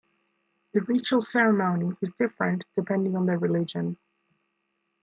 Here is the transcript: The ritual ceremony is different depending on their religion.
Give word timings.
The 0.73 0.81
ritual 0.81 1.21
ceremony 1.21 1.95
is 2.01 2.11
different 2.17 2.65
depending 2.75 3.15
on 3.15 3.27
their 3.27 3.37
religion. 3.37 3.99